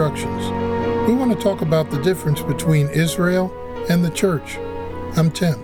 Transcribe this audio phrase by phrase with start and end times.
[0.00, 0.50] instructions.
[1.06, 3.52] We want to talk about the difference between Israel
[3.90, 4.56] and the church.
[5.16, 5.62] I'm Tim.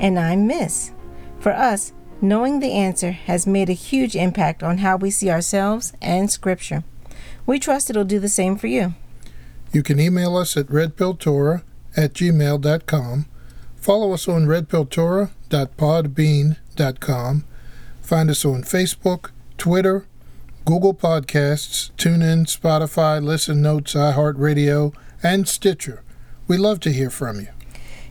[0.00, 0.92] And I'm Miss.
[1.38, 5.92] For us, knowing the answer has made a huge impact on how we see ourselves
[6.02, 6.82] and Scripture.
[7.46, 8.94] We trust it'll do the same for you.
[9.72, 11.62] You can email us at redpilltorah
[11.96, 13.26] at gmail.com.
[13.76, 17.44] Follow us on redpilltorah.podbean.com.
[18.02, 20.06] Find us on Facebook, Twitter,
[20.66, 24.92] Google Podcasts, TuneIn, Spotify, Listen Notes, iHeartRadio,
[25.22, 26.02] and Stitcher.
[26.48, 27.46] We love to hear from you.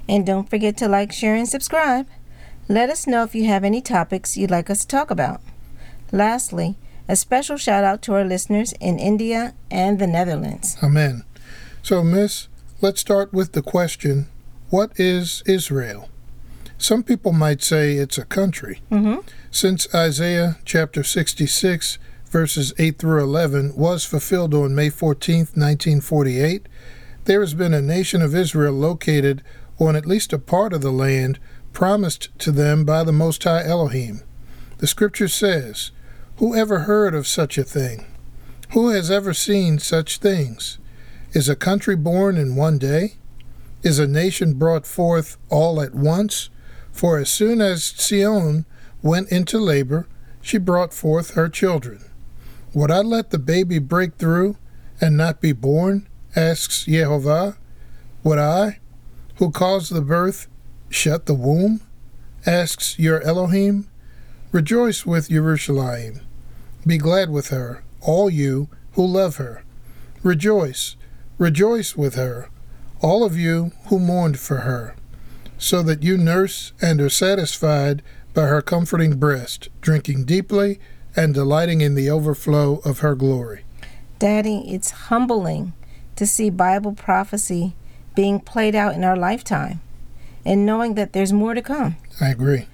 [0.08, 2.08] And don't forget to like, share, and subscribe.
[2.70, 5.42] Let us know if you have any topics you'd like us to talk about.
[6.14, 6.78] Lastly,
[7.10, 10.78] a special shout out to our listeners in India and the Netherlands.
[10.82, 11.26] Amen.
[11.84, 12.48] So, Miss,
[12.80, 14.28] let's start with the question
[14.70, 16.08] What is Israel?
[16.78, 18.80] Some people might say it's a country.
[18.90, 19.28] Mm-hmm.
[19.52, 26.68] Since Isaiah chapter 66, verses 8 through 11, was fulfilled on May 14, 1948,
[27.26, 29.42] there has been a nation of Israel located
[29.80, 31.40] on at least a part of the land
[31.74, 34.22] promised to them by the Most High Elohim.
[34.78, 35.92] The scripture says,
[36.38, 38.06] Who ever heard of such a thing?
[38.72, 40.78] Who has ever seen such things?
[41.34, 43.16] Is a country born in one day?
[43.84, 46.50] Is a nation brought forth all at once?
[46.92, 48.66] For as soon as Sion
[49.02, 50.08] went into labor,
[50.42, 52.06] she brought forth her children.
[52.76, 54.58] Would I let the baby break through
[55.00, 56.10] and not be born?
[56.36, 57.56] asks Jehovah.
[58.22, 58.80] Would I,
[59.38, 60.50] who caused the birth,
[60.90, 61.80] shut the womb?
[62.46, 63.88] asks your Elohim.
[64.52, 66.20] Rejoice with Jerusalem.
[66.86, 69.64] Be glad with her, all you who love her.
[70.22, 70.98] Rejoice,
[71.38, 72.50] rejoice with her,
[73.00, 74.98] all of you who mourned for her,
[75.58, 78.04] so that you nurse and are satisfied
[78.34, 80.82] by her comforting breast, drinking deeply
[81.16, 83.62] and delighting in the overflow of her glory.
[84.20, 85.74] Daddy, it's humbling
[86.16, 87.74] to see Bible prophecy
[88.16, 89.82] being played out in our lifetime
[90.46, 91.98] and knowing that there's more to come.
[92.22, 92.68] I agree.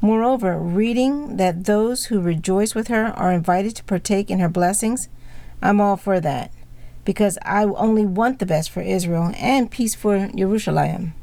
[0.00, 5.08] Moreover, reading that those who rejoice with her are invited to partake in her blessings,
[5.62, 6.52] I'm all for that
[7.04, 11.14] because I only want the best for Israel and peace for Jerusalem.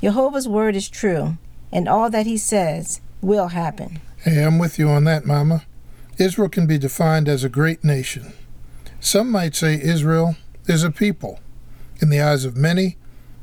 [0.00, 1.38] Jehovah's word is true,
[1.72, 4.00] and all that he says will happen.
[4.18, 5.64] Hey, I'm with you on that, Mama.
[6.18, 8.32] Israel can be defined as a great nation.
[9.00, 10.36] Some might say Israel
[10.66, 11.38] is a people.
[12.00, 12.96] In the eyes of many,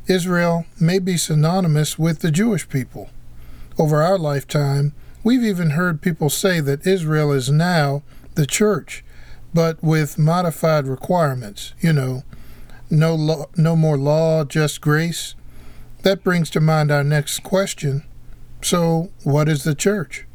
[0.08, 3.10] Israel may be synonymous with the Jewish people.
[3.80, 4.94] Over our lifetime,
[5.24, 8.04] we've even heard people say that Israel is now
[8.36, 9.04] the church,
[9.54, 11.74] but with modified requirements.
[11.80, 12.24] You know,
[12.90, 15.34] no law, no more law, just grace.
[16.04, 18.04] That brings to mind our next question.
[18.62, 20.26] So, what is the church?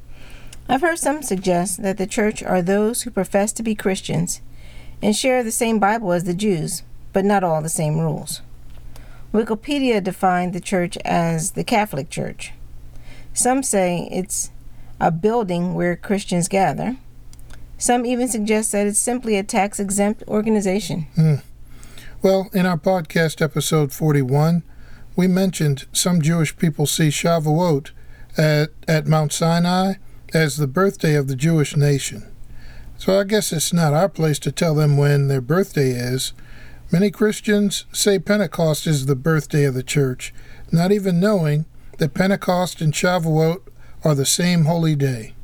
[0.70, 4.40] I've heard some suggest that the church are those who profess to be Christians
[5.02, 8.40] and share the same Bible as the Jews, but not all the same rules.
[9.34, 12.52] Wikipedia defined the church as the Catholic Church.
[13.34, 14.52] Some say it's
[15.00, 16.98] a building where Christians gather.
[17.76, 21.08] Some even suggest that it's simply a tax exempt organization.
[21.16, 21.34] Hmm.
[22.22, 24.62] Well, in our podcast episode 41,
[25.16, 27.90] we mentioned some Jewish people see Shavuot
[28.38, 29.94] at, at Mount Sinai
[30.32, 32.26] as the birthday of the Jewish nation.
[32.98, 36.32] So I guess it's not our place to tell them when their birthday is.
[36.92, 40.34] Many Christians say Pentecost is the birthday of the church,
[40.70, 41.64] not even knowing
[41.98, 43.62] that Pentecost and Shavuot
[44.04, 45.34] are the same holy day.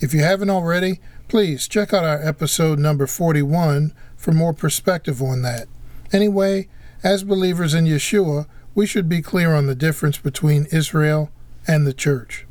[0.00, 5.42] If you haven't already, please check out our episode number 41 for more perspective on
[5.42, 5.68] that.
[6.12, 6.68] Anyway,
[7.02, 11.30] as believers in Yeshua, we should be clear on the difference between Israel
[11.66, 12.45] and the church.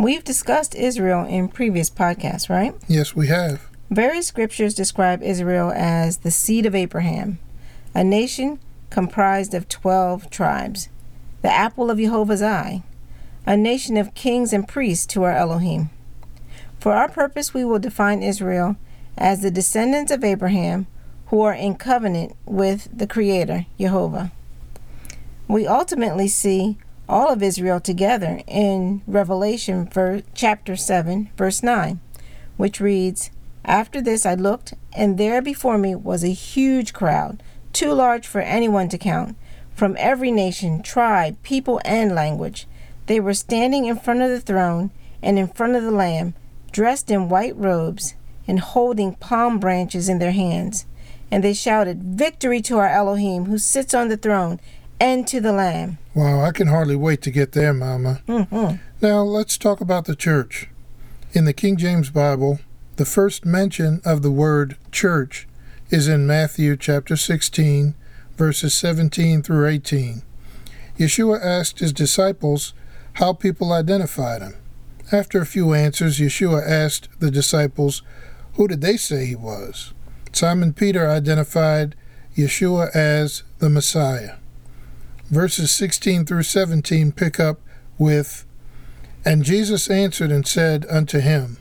[0.00, 2.74] We've discussed Israel in previous podcasts, right?
[2.88, 3.68] Yes, we have.
[3.90, 7.38] Various scriptures describe Israel as the seed of Abraham,
[7.94, 10.88] a nation comprised of 12 tribes,
[11.42, 12.82] the apple of Jehovah's eye,
[13.44, 15.90] a nation of kings and priests to our Elohim.
[16.78, 18.76] For our purpose, we will define Israel
[19.18, 20.86] as the descendants of Abraham
[21.26, 24.32] who are in covenant with the Creator, Jehovah.
[25.46, 26.78] We ultimately see
[27.10, 32.00] all of Israel together in Revelation for chapter 7, verse 9,
[32.56, 33.30] which reads,
[33.64, 37.42] after this I looked, and there before me was a huge crowd,
[37.72, 39.36] too large for anyone to count,
[39.74, 42.66] from every nation, tribe, people, and language.
[43.06, 44.90] They were standing in front of the throne
[45.20, 46.34] and in front of the Lamb,
[46.70, 48.14] dressed in white robes
[48.46, 50.86] and holding palm branches in their hands.
[51.30, 54.60] And they shouted, Victory to our Elohim who sits on the throne
[55.00, 55.98] and to the Lamb.
[56.14, 58.20] Wow, I can hardly wait to get there, Mama.
[58.28, 58.76] Mm-hmm.
[59.00, 60.68] Now let's talk about the church.
[61.32, 62.60] In the King James Bible,
[62.96, 65.48] the first mention of the word church
[65.88, 67.94] is in Matthew chapter 16,
[68.36, 70.22] verses 17 through 18.
[70.98, 72.74] Yeshua asked his disciples
[73.14, 74.54] how people identified him.
[75.10, 78.02] After a few answers, Yeshua asked the disciples,
[78.54, 79.94] Who did they say he was?
[80.32, 81.96] Simon Peter identified
[82.36, 84.36] Yeshua as the Messiah.
[85.30, 87.60] Verses 16 through 17 pick up
[87.98, 88.44] with,
[89.24, 91.58] And Jesus answered and said unto him,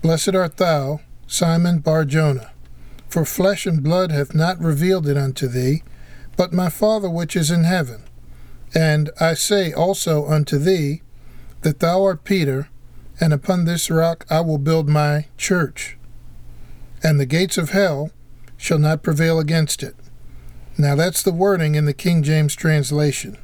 [0.00, 2.52] Blessed art thou, Simon Bar Jonah,
[3.08, 5.82] for flesh and blood hath not revealed it unto thee,
[6.36, 8.04] but my Father which is in heaven.
[8.74, 11.02] And I say also unto thee,
[11.62, 12.68] that thou art Peter,
[13.20, 15.98] and upon this rock I will build my church,
[17.02, 18.10] and the gates of hell
[18.56, 19.94] shall not prevail against it.
[20.80, 23.36] Now that's the wording in the King James translation.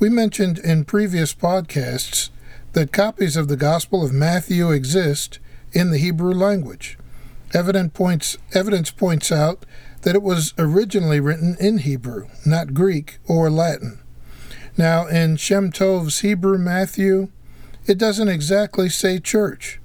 [0.00, 2.30] We mentioned in previous podcasts
[2.72, 5.38] that copies of the Gospel of Matthew exist
[5.72, 6.98] in the Hebrew language.
[7.54, 9.64] Evidence points, evidence points out
[10.02, 14.00] that it was originally written in Hebrew, not Greek or Latin.
[14.76, 17.28] Now, in Shem Tov's Hebrew Matthew,
[17.86, 19.78] it doesn't exactly say church.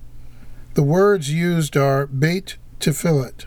[0.74, 3.46] The words used are Beit Tefillet.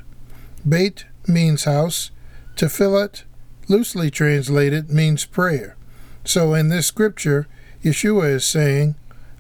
[0.67, 2.13] Beit means house,
[2.57, 3.25] Tefillet,
[3.69, 5.77] loosely translated, means prayer.
[6.25, 7.47] So in this scripture,
[7.83, 8.95] Yeshua is saying,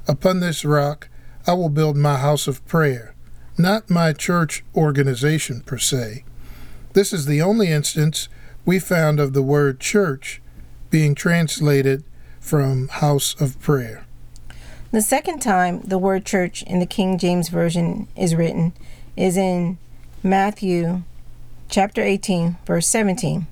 [0.07, 1.09] Upon this rock
[1.47, 3.15] I will build my house of prayer,
[3.57, 6.25] not my church organization per se.
[6.93, 8.29] This is the only instance
[8.65, 10.41] we found of the word church
[10.91, 12.05] being translated
[12.41, 14.07] from house of prayer.
[14.91, 18.73] The second time the word church in the King James Version is written
[19.17, 19.79] is in
[20.23, 21.03] Matthew
[21.75, 23.49] chapter 18, verse 17.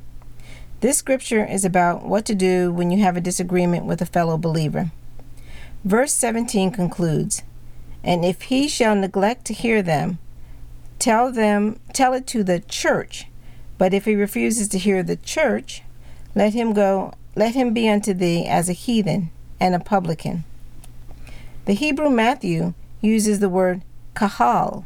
[0.79, 4.39] This scripture is about what to do when you have a disagreement with a fellow
[4.39, 4.93] believer.
[5.83, 7.43] Verse 17 concludes,
[8.05, 10.19] And if he shall neglect to hear them,
[11.01, 13.27] tell them tell it to the church.
[13.77, 15.83] But if he refuses to hear the church,
[16.37, 20.45] let him go let him be unto thee as a heathen and a publican.
[21.65, 23.83] The Hebrew Matthew uses the word
[24.15, 24.85] kahal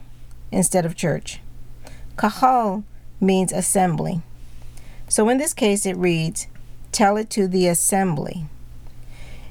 [0.50, 1.40] instead of church.
[2.16, 2.82] Kahal
[3.20, 4.22] means assembly.
[5.08, 6.46] So in this case, it reads,
[6.92, 8.46] Tell it to the assembly.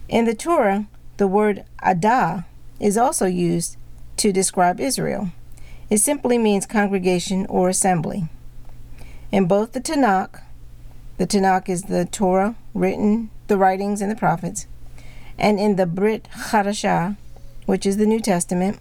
[0.08, 2.44] In the Torah, the word adah
[2.80, 3.78] is also used
[4.18, 5.30] to describe Israel.
[5.90, 8.28] It simply means congregation or assembly.
[9.32, 10.42] In both the Tanakh,
[11.18, 14.68] the Tanakh is the Torah, written, the writings, and the prophets,
[15.38, 17.16] and in the Brit Hadashah,
[17.66, 18.80] which is the New Testament,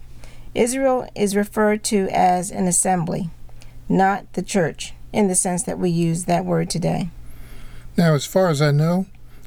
[0.53, 3.29] Israel is referred to as an assembly,
[3.87, 7.09] not the church, in the sense that we use that word today.
[7.97, 9.05] Now, as far as I know,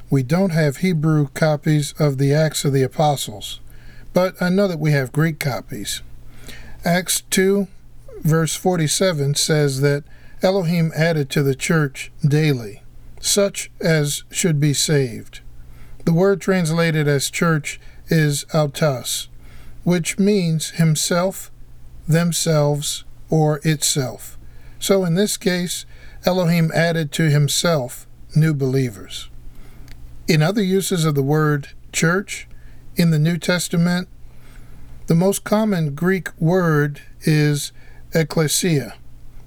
[0.09, 3.59] we don't have Hebrew copies of the Acts of the Apostles,
[4.13, 6.01] but I know that we have Greek copies.
[6.83, 7.67] Acts 2,
[8.21, 10.03] verse 47 says that
[10.41, 12.81] Elohim added to the church daily,
[13.19, 15.41] such as should be saved.
[16.05, 19.27] The word translated as church is autos,
[19.83, 21.51] which means himself,
[22.07, 24.37] themselves, or itself.
[24.79, 25.85] So in this case,
[26.25, 29.29] Elohim added to himself new believers.
[30.27, 32.47] In other uses of the word church
[32.95, 34.07] in the New Testament,
[35.07, 37.71] the most common Greek word is
[38.13, 38.93] ecclesia.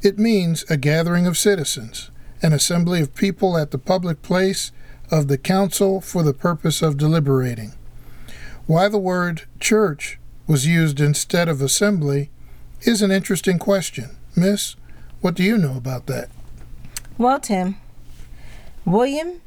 [0.02, 2.10] It means a gathering of citizens,
[2.42, 4.72] an assembly of people at the public place
[5.12, 7.74] of the council for the purpose of deliberating.
[8.66, 12.30] Why the word church was used instead of assembly
[12.86, 14.16] is an interesting question.
[14.36, 14.76] Miss,
[15.20, 16.28] what do you know about that?
[17.18, 17.76] Well, Tim,
[18.84, 19.40] William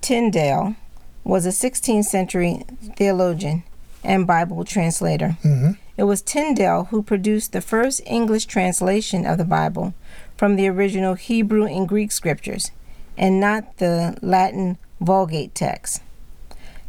[0.00, 0.76] Tyndale
[1.24, 2.64] was a 16th century
[2.96, 3.62] theologian
[4.02, 5.36] and Bible translator.
[5.42, 5.72] Mm-hmm.
[5.96, 9.94] It was Tyndale who produced the first English translation of the Bible
[10.36, 12.70] from the original Hebrew and Greek scriptures,
[13.18, 16.02] and not the Latin Vulgate text.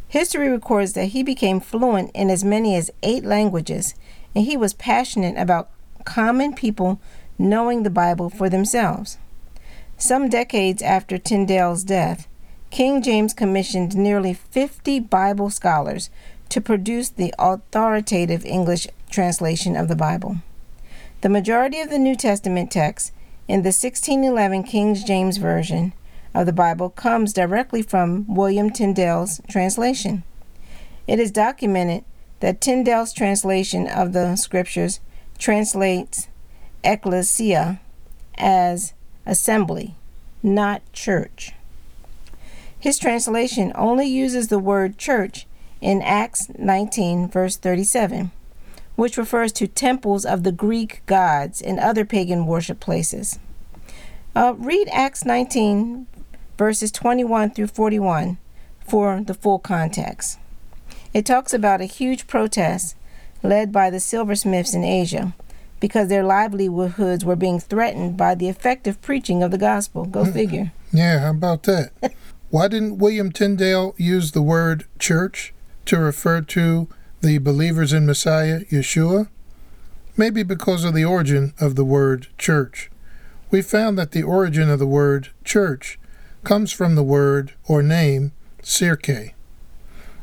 [0.08, 3.94] History records that he became fluent in as many as eight languages,
[4.34, 5.70] and he was passionate about
[6.04, 7.00] common people
[7.38, 9.18] knowing the Bible for themselves.
[9.96, 12.26] Some decades after Tyndale's death,
[12.70, 16.10] King James commissioned nearly 50 Bible scholars
[16.48, 20.38] to produce the authoritative English translation of the Bible.
[21.20, 23.12] The majority of the New Testament text
[23.46, 25.92] in the 1611 King James Version
[26.34, 30.24] of the Bible comes directly from William Tyndale's translation.
[31.06, 32.04] It is documented
[32.42, 34.98] that Tyndale's translation of the scriptures
[35.38, 36.26] translates
[36.82, 37.80] ecclesia
[38.36, 38.94] as
[39.24, 39.94] assembly,
[40.42, 41.52] not church.
[42.76, 45.46] His translation only uses the word church
[45.80, 48.32] in Acts 19, verse 37,
[48.96, 53.38] which refers to temples of the Greek gods and other pagan worship places.
[54.34, 56.08] Uh, read Acts 19,
[56.58, 58.38] verses 21 through 41
[58.84, 60.40] for the full context.
[61.12, 62.96] It talks about a huge protest
[63.42, 65.34] led by the silversmiths in Asia
[65.80, 70.04] because their livelihoods were being threatened by the effective preaching of the gospel.
[70.04, 70.32] Go Mm.
[70.32, 70.72] figure.
[70.92, 71.90] Yeah, how about that?
[72.50, 75.52] Why didn't William Tyndale use the word church
[75.86, 76.88] to refer to
[77.20, 79.28] the believers in Messiah, Yeshua?
[80.16, 82.90] Maybe because of the origin of the word church.
[83.50, 85.98] We found that the origin of the word church
[86.44, 89.32] comes from the word or name Circe.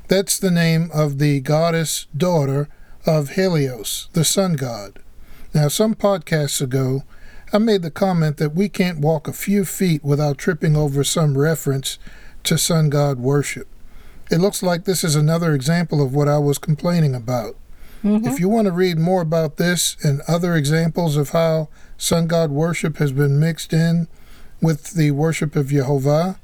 [0.10, 2.68] That's the name of the goddess daughter
[3.06, 4.98] of Helios, the sun god.
[5.54, 7.04] Now, some podcasts ago,
[7.54, 11.38] I made the comment that we can't walk a few feet without tripping over some
[11.38, 12.00] reference
[12.46, 13.68] to sun god worship.
[14.32, 17.56] It looks like this is another example of what I was complaining about.
[18.04, 18.26] Mm-hmm.
[18.26, 22.50] If you want to read more about this and other examples of how sun god
[22.50, 24.08] worship has been mixed in
[24.60, 26.40] with the worship of Jehovah,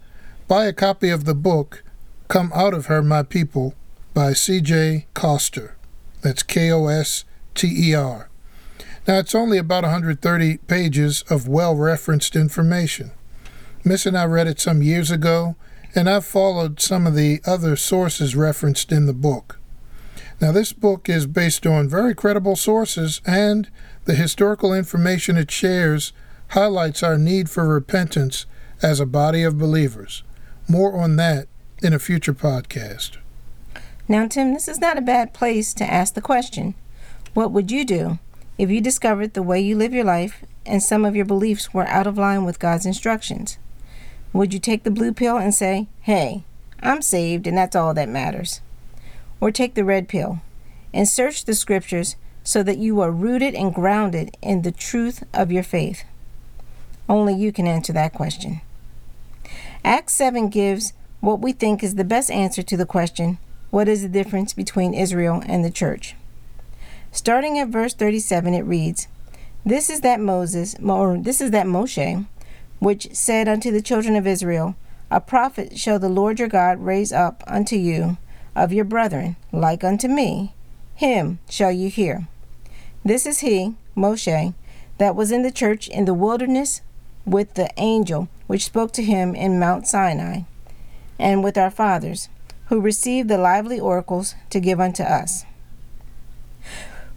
[0.48, 1.82] buy a copy of the book
[2.28, 3.76] Come Out of Her, My People
[4.16, 5.06] by C.J.
[5.14, 5.76] Koster.
[6.22, 8.30] That's K O S T E R.
[9.08, 13.12] Now, it's only about 130 pages of well referenced information.
[13.84, 15.56] Miss and I read it some years ago,
[15.94, 19.60] and I've followed some of the other sources referenced in the book.
[20.42, 23.70] Now, this book is based on very credible sources, and
[24.06, 26.12] the historical information it shares
[26.50, 28.48] highlights our need for repentance
[28.82, 30.24] as a body of believers.
[30.68, 31.48] More on that
[31.86, 33.18] in a future podcast.
[34.08, 36.74] Now, Tim, this is not a bad place to ask the question
[37.36, 38.18] What would you do
[38.58, 41.88] if you discovered the way you live your life and some of your beliefs were
[41.88, 43.60] out of line with God's instructions?
[44.34, 46.44] Would you take the blue pill and say, Hey,
[46.82, 48.62] I'm saved and that's all that matters?
[49.40, 50.42] Or take the red pill
[50.92, 55.52] and search the scriptures so that you are rooted and grounded in the truth of
[55.52, 56.04] your faith?
[57.08, 58.62] Only you can answer that question.
[59.84, 60.94] Acts 7 gives
[61.26, 63.40] what we think is the best answer to the question
[63.72, 66.16] what is the difference between Israel and the church?
[67.12, 69.08] Starting at verse 37, it reads,
[69.66, 72.26] This is that Moses, or this is that Moshe,
[72.80, 74.76] which said unto the children of Israel,
[75.10, 78.18] A prophet shall the Lord your God raise up unto you
[78.56, 80.54] of your brethren, like unto me.
[80.94, 82.28] Him shall you hear.
[83.04, 84.54] This is he, Moshe,
[85.00, 86.82] that was in the church in the wilderness
[87.26, 90.42] with the angel which spoke to him in Mount Sinai,
[91.20, 92.30] and with our fathers,
[92.68, 95.46] who received the lively oracles to give unto us.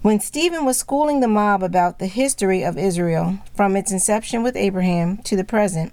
[0.01, 4.57] When Stephen was schooling the mob about the history of Israel from its inception with
[4.57, 5.93] Abraham to the present,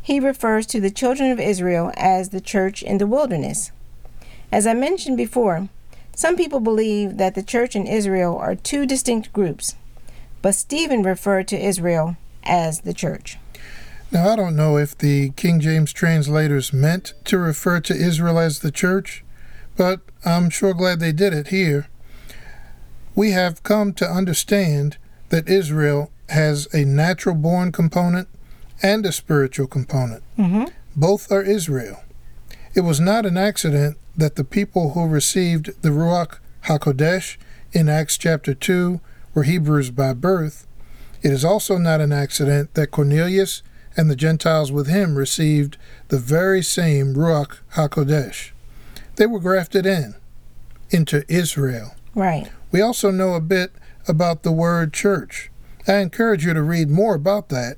[0.00, 3.72] he refers to the children of Israel as the church in the wilderness.
[4.50, 5.68] As I mentioned before,
[6.14, 9.76] some people believe that the church and Israel are two distinct groups,
[10.40, 13.38] but Stephen referred to Israel as the church.
[14.12, 18.58] Now, I don't know if the King James translators meant to refer to Israel as
[18.58, 19.24] the church,
[19.74, 21.88] but I'm sure glad they did it here.
[23.14, 24.98] We have come to understand
[25.30, 28.28] that Israel has a natural born component
[28.82, 30.22] and a spiritual component.
[30.38, 30.64] Mm-hmm.
[30.94, 32.04] Both are Israel.
[32.74, 37.38] It was not an accident that the people who received the Ruach HaKodesh
[37.72, 39.00] in Acts chapter 2
[39.32, 40.66] were Hebrews by birth.
[41.22, 43.62] It is also not an accident that Cornelius
[43.96, 45.76] and the Gentiles with him received
[46.08, 48.50] the very same Ruach HaKodesh.
[49.16, 50.14] They were grafted in,
[50.90, 51.94] into Israel.
[52.14, 52.50] Right.
[52.70, 53.72] We also know a bit
[54.08, 55.50] about the word church.
[55.86, 57.76] I encourage you to read more about that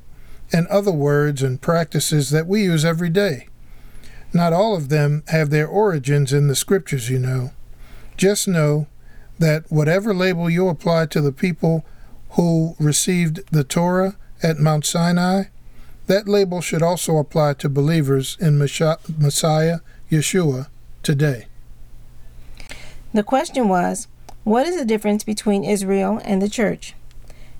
[0.52, 3.48] and other words and practices that we use every day.
[4.32, 7.52] Not all of them have their origins in the scriptures, you know.
[8.16, 8.86] Just know
[9.38, 11.84] that whatever label you apply to the people
[12.30, 15.44] who received the Torah at Mount Sinai,
[16.06, 19.78] that label should also apply to believers in Messiah
[20.10, 20.68] Yeshua
[21.02, 21.46] today.
[23.12, 24.08] The question was
[24.44, 26.94] what is the difference between Israel and the church?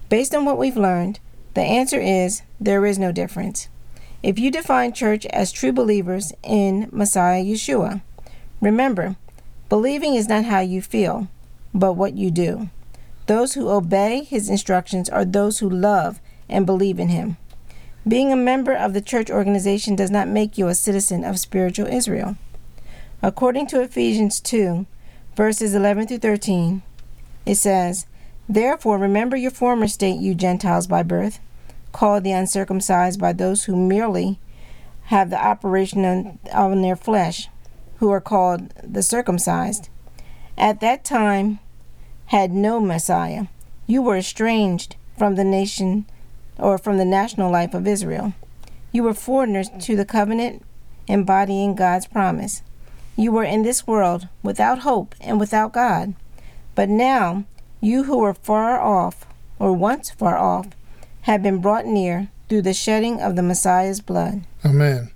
[0.08, 1.18] Based on what we've learned,
[1.54, 3.68] the answer is there is no difference.
[4.22, 8.02] If you define church as true believers in Messiah Yeshua,
[8.60, 9.16] remember,
[9.68, 11.28] believing is not how you feel,
[11.72, 12.70] but what you do.
[13.26, 17.38] Those who obey his instructions are those who love and believe in him.
[18.06, 21.86] Being a member of the church organization does not make you a citizen of spiritual
[21.86, 22.36] Israel.
[23.22, 24.84] According to Ephesians 2,
[25.34, 26.82] verses 11 through 13,
[27.46, 28.06] it says,
[28.46, 31.40] Therefore remember your former state, you Gentiles by birth,
[31.92, 34.38] called the uncircumcised by those who merely
[35.04, 37.48] have the operation on, their flesh,
[37.96, 39.88] who are called the circumcised.
[40.58, 41.58] At that time,
[42.26, 43.46] had no Messiah.
[43.86, 46.04] You were estranged from the nation
[46.58, 48.34] or from the national life of Israel.
[48.92, 50.62] You were foreigners to the covenant,
[51.06, 52.62] embodying God's promise.
[53.16, 56.14] You were in this world without hope and without God.
[56.74, 57.44] But now,
[57.80, 59.26] you who were far off,
[59.58, 60.68] or once far off,
[61.22, 64.42] have been brought near through the shedding of the Messiah's blood.
[64.64, 65.10] Amen.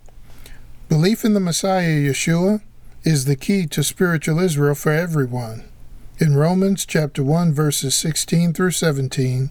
[0.89, 2.63] Belief in the Messiah Yeshua
[3.05, 5.65] is the key to spiritual Israel for everyone.
[6.19, 9.51] In Romans chapter 1 verses 16 through 17,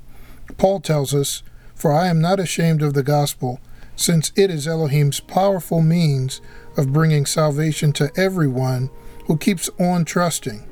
[0.58, 1.44] Paul tells us,
[1.78, 3.60] "For I am not ashamed of the gospel,
[3.96, 6.42] since it is Elohim's powerful means
[6.76, 8.90] of bringing salvation to everyone
[9.28, 10.64] who keeps on trusting,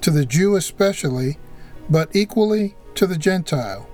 [0.00, 1.38] to the Jew especially,
[1.88, 3.88] but equally to the Gentile.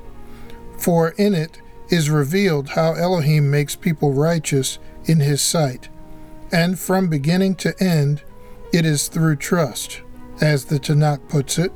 [0.78, 5.90] For in it is revealed how Elohim makes people righteous in his sight,
[6.50, 8.22] and from beginning to end,
[8.72, 10.00] it is through trust,
[10.40, 11.72] as the Tanakh puts it.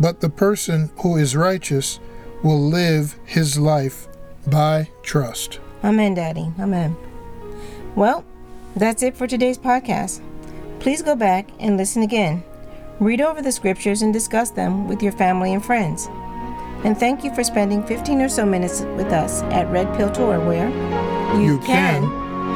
[0.00, 2.00] But the person who is righteous
[2.42, 4.08] will live his life
[4.46, 5.60] by trust.
[5.84, 6.52] Amen, Daddy.
[6.58, 6.96] Amen.
[7.94, 8.24] Well,
[8.74, 10.20] that's it for today's podcast.
[10.80, 12.44] Please go back and listen again.
[13.00, 16.08] Read over the scriptures and discuss them with your family and friends.
[16.84, 20.44] And thank you for spending 15 or so minutes with us at Red Pill Torah,
[20.44, 20.68] where
[21.40, 22.02] You can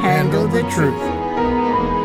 [0.01, 2.00] handle the truth.